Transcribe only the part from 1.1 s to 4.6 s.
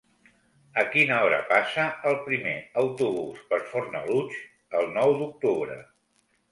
hora passa el primer autobús per Fornalutx